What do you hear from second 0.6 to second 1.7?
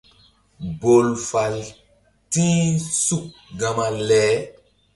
Bol fal